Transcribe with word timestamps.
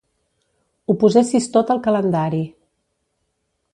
Ho 0.87 0.95
posessis 1.03 1.47
tot 1.57 1.75
al 1.75 1.83
calendari. 1.89 2.43